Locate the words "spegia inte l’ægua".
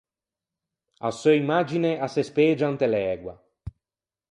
2.29-3.35